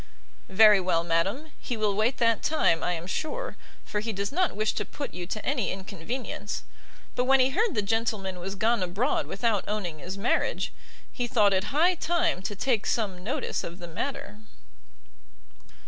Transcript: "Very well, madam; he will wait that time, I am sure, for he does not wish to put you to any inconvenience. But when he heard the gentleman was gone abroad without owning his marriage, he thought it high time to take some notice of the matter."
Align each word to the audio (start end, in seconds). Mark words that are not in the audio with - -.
"Very 0.49 0.79
well, 0.81 1.03
madam; 1.03 1.51
he 1.59 1.77
will 1.77 1.93
wait 1.93 2.17
that 2.17 2.41
time, 2.41 2.81
I 2.81 2.93
am 2.93 3.05
sure, 3.05 3.55
for 3.85 3.99
he 3.99 4.11
does 4.11 4.31
not 4.31 4.55
wish 4.55 4.73
to 4.73 4.83
put 4.83 5.13
you 5.13 5.27
to 5.27 5.45
any 5.45 5.71
inconvenience. 5.71 6.63
But 7.15 7.25
when 7.25 7.39
he 7.39 7.51
heard 7.51 7.75
the 7.75 7.83
gentleman 7.83 8.39
was 8.39 8.55
gone 8.55 8.81
abroad 8.81 9.27
without 9.27 9.63
owning 9.67 9.99
his 9.99 10.17
marriage, 10.17 10.73
he 11.11 11.27
thought 11.27 11.53
it 11.53 11.65
high 11.65 11.93
time 11.93 12.41
to 12.41 12.55
take 12.55 12.87
some 12.87 13.23
notice 13.23 13.63
of 13.63 13.77
the 13.77 13.87
matter." 13.87 14.39